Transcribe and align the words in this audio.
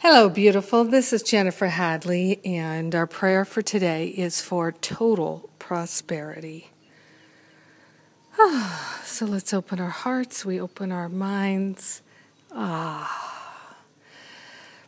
Hello, 0.00 0.28
beautiful. 0.28 0.84
This 0.84 1.12
is 1.12 1.24
Jennifer 1.24 1.66
Hadley, 1.66 2.40
and 2.44 2.94
our 2.94 3.04
prayer 3.04 3.44
for 3.44 3.62
today 3.62 4.06
is 4.06 4.40
for 4.40 4.70
total 4.70 5.50
prosperity. 5.58 6.70
Ah, 8.38 9.00
so 9.04 9.26
let's 9.26 9.52
open 9.52 9.80
our 9.80 9.90
hearts, 9.90 10.44
we 10.44 10.60
open 10.60 10.92
our 10.92 11.08
minds. 11.08 12.02
Ah, 12.52 13.76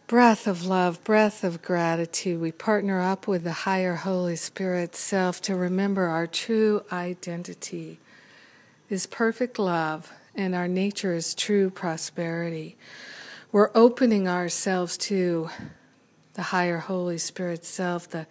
breath 0.07 0.47
of 0.47 0.65
love, 0.65 1.03
breath 1.03 1.43
of 1.43 1.61
gratitude. 1.61 2.41
We 2.41 2.53
partner 2.53 3.01
up 3.01 3.27
with 3.27 3.43
the 3.43 3.67
higher 3.67 3.97
Holy 3.97 4.37
Spirit 4.37 4.95
self 4.95 5.43
to 5.43 5.57
remember 5.57 6.05
our 6.05 6.29
true 6.29 6.85
identity 6.93 7.99
is 8.89 9.07
perfect 9.07 9.59
love, 9.59 10.13
and 10.37 10.55
our 10.55 10.69
nature 10.69 11.15
is 11.15 11.35
true 11.35 11.69
prosperity 11.69 12.77
we're 13.53 13.71
opening 13.75 14.29
ourselves 14.29 14.97
to 14.97 15.51
the 16.35 16.43
higher 16.43 16.79
Holy 16.79 17.19
Spirit 17.19 17.65
self, 17.65 18.09
the 18.09 18.29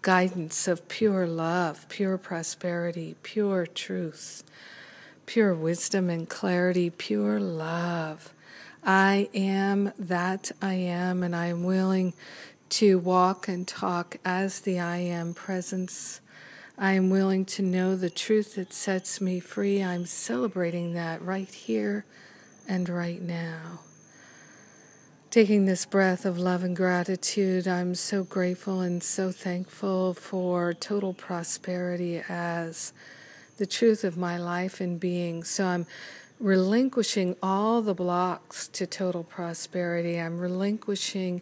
guidance 0.00 0.66
of 0.66 0.88
pure 0.88 1.26
love, 1.26 1.86
pure 1.90 2.16
prosperity, 2.16 3.14
pure 3.22 3.66
truth, 3.66 4.42
pure 5.26 5.54
wisdom 5.54 6.08
and 6.08 6.26
clarity, 6.26 6.88
pure 6.88 7.38
love. 7.38 8.32
I 8.82 9.28
am 9.34 9.92
that 9.98 10.50
I 10.62 10.74
am, 10.74 11.22
and 11.22 11.36
I 11.36 11.46
am 11.46 11.64
willing 11.64 12.14
to 12.70 12.98
walk 12.98 13.48
and 13.48 13.68
talk 13.68 14.16
as 14.24 14.60
the 14.60 14.80
I 14.80 14.96
am 14.96 15.34
presence. 15.34 16.22
I 16.78 16.92
am 16.92 17.10
willing 17.10 17.44
to 17.44 17.62
know 17.62 17.94
the 17.94 18.10
truth 18.10 18.54
that 18.54 18.72
sets 18.72 19.20
me 19.20 19.38
free. 19.38 19.82
I'm 19.82 20.06
celebrating 20.06 20.94
that 20.94 21.20
right 21.20 21.52
here 21.52 22.06
and 22.66 22.88
right 22.88 23.20
now. 23.20 23.80
Taking 25.32 25.64
this 25.64 25.86
breath 25.86 26.26
of 26.26 26.38
love 26.38 26.62
and 26.62 26.76
gratitude, 26.76 27.66
I'm 27.66 27.94
so 27.94 28.22
grateful 28.22 28.82
and 28.82 29.02
so 29.02 29.32
thankful 29.32 30.12
for 30.12 30.74
total 30.74 31.14
prosperity 31.14 32.22
as 32.28 32.92
the 33.56 33.64
truth 33.64 34.04
of 34.04 34.18
my 34.18 34.36
life 34.36 34.78
and 34.78 35.00
being. 35.00 35.42
So 35.42 35.64
I'm 35.64 35.86
relinquishing 36.38 37.36
all 37.42 37.80
the 37.80 37.94
blocks 37.94 38.68
to 38.68 38.86
total 38.86 39.24
prosperity. 39.24 40.20
I'm 40.20 40.38
relinquishing 40.38 41.40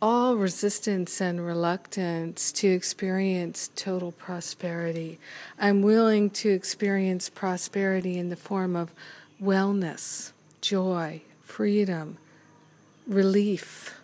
all 0.00 0.36
resistance 0.36 1.20
and 1.20 1.44
reluctance 1.44 2.50
to 2.52 2.68
experience 2.68 3.70
total 3.76 4.12
prosperity. 4.12 5.18
I'm 5.58 5.82
willing 5.82 6.30
to 6.30 6.48
experience 6.48 7.28
prosperity 7.28 8.16
in 8.16 8.30
the 8.30 8.34
form 8.34 8.74
of 8.74 8.94
wellness, 9.42 10.32
joy, 10.62 11.20
freedom 11.42 12.16
relief, 13.06 13.98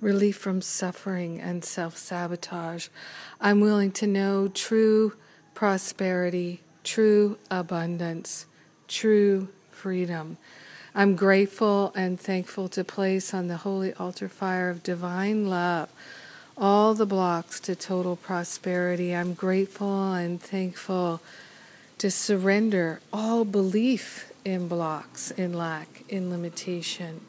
relief 0.00 0.36
from 0.36 0.60
suffering 0.60 1.40
and 1.40 1.64
self 1.64 1.96
sabotage. 1.96 2.88
I'm 3.40 3.60
willing 3.60 3.92
to 3.92 4.06
know 4.06 4.48
true 4.48 5.14
prosperity, 5.54 6.60
true 6.84 7.38
abundance, 7.50 8.46
true 8.88 9.48
freedom. 9.70 10.36
I'm 10.94 11.14
grateful 11.14 11.92
and 11.94 12.18
thankful 12.18 12.68
to 12.70 12.82
place 12.82 13.34
on 13.34 13.48
the 13.48 13.58
holy 13.58 13.92
altar 13.94 14.28
fire 14.28 14.70
of 14.70 14.82
divine 14.82 15.48
love 15.48 15.90
all 16.56 16.94
the 16.94 17.06
blocks 17.06 17.60
to 17.60 17.76
total 17.76 18.16
prosperity. 18.16 19.14
I'm 19.14 19.34
grateful 19.34 20.14
and 20.14 20.40
thankful 20.40 21.20
to 21.98 22.10
surrender 22.10 23.00
all 23.12 23.44
belief 23.44 24.32
in 24.44 24.68
blocks, 24.68 25.30
in 25.30 25.52
lack, 25.52 26.04
in 26.08 26.30
limitation. 26.30 27.20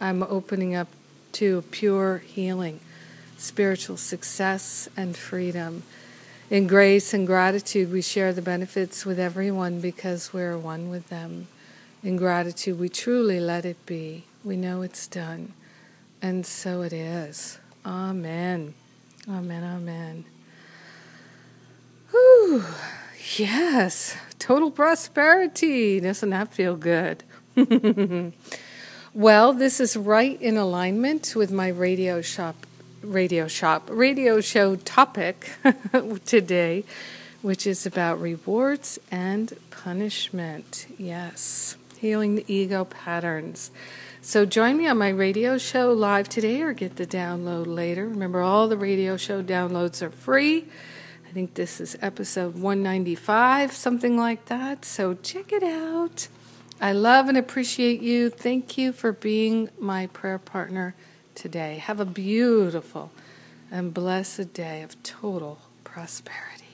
I'm 0.00 0.22
opening 0.22 0.74
up 0.74 0.88
to 1.32 1.62
pure 1.70 2.18
healing, 2.18 2.80
spiritual 3.36 3.96
success, 3.96 4.88
and 4.96 5.16
freedom. 5.16 5.82
In 6.50 6.66
grace 6.66 7.12
and 7.12 7.26
gratitude, 7.26 7.92
we 7.92 8.00
share 8.00 8.32
the 8.32 8.40
benefits 8.40 9.04
with 9.04 9.18
everyone 9.18 9.80
because 9.80 10.32
we're 10.32 10.56
one 10.56 10.88
with 10.88 11.08
them. 11.08 11.48
In 12.02 12.16
gratitude, 12.16 12.78
we 12.78 12.88
truly 12.88 13.40
let 13.40 13.64
it 13.64 13.84
be. 13.86 14.24
We 14.44 14.56
know 14.56 14.82
it's 14.82 15.06
done. 15.06 15.52
And 16.22 16.46
so 16.46 16.82
it 16.82 16.92
is. 16.92 17.58
Amen. 17.84 18.74
Amen. 19.28 19.64
Amen. 19.64 20.24
Whew. 22.10 22.64
Yes. 23.36 24.16
Total 24.38 24.70
prosperity. 24.70 26.00
Doesn't 26.00 26.30
that 26.30 26.54
feel 26.54 26.76
good? 26.76 27.24
Well, 29.18 29.52
this 29.52 29.80
is 29.80 29.96
right 29.96 30.40
in 30.40 30.56
alignment 30.56 31.34
with 31.34 31.50
my 31.50 31.66
radio 31.66 32.22
shop 32.22 32.54
radio 33.02 33.48
shop 33.48 33.88
radio 33.90 34.40
show 34.40 34.76
topic 34.76 35.50
today, 36.24 36.84
which 37.42 37.66
is 37.66 37.84
about 37.84 38.20
rewards 38.20 39.00
and 39.10 39.52
punishment. 39.70 40.86
Yes, 40.98 41.76
healing 41.98 42.36
the 42.36 42.44
ego 42.46 42.84
patterns. 42.84 43.72
So 44.22 44.46
join 44.46 44.76
me 44.76 44.86
on 44.86 44.98
my 44.98 45.08
radio 45.08 45.58
show 45.58 45.90
live 45.92 46.28
today 46.28 46.62
or 46.62 46.72
get 46.72 46.94
the 46.94 47.04
download 47.04 47.66
later. 47.66 48.06
Remember, 48.08 48.40
all 48.40 48.68
the 48.68 48.76
radio 48.76 49.16
show 49.16 49.42
downloads 49.42 50.00
are 50.00 50.10
free. 50.10 50.66
I 51.28 51.32
think 51.32 51.54
this 51.54 51.80
is 51.80 51.98
episode 52.00 52.54
195, 52.54 53.72
something 53.72 54.16
like 54.16 54.44
that. 54.44 54.84
So 54.84 55.14
check 55.14 55.50
it 55.52 55.64
out. 55.64 56.28
I 56.80 56.92
love 56.92 57.28
and 57.28 57.36
appreciate 57.36 58.00
you. 58.02 58.30
Thank 58.30 58.78
you 58.78 58.92
for 58.92 59.10
being 59.10 59.68
my 59.80 60.06
prayer 60.06 60.38
partner 60.38 60.94
today. 61.34 61.78
Have 61.78 61.98
a 61.98 62.04
beautiful 62.04 63.10
and 63.68 63.92
blessed 63.92 64.52
day 64.52 64.82
of 64.82 65.02
total 65.02 65.58
prosperity. 65.82 66.67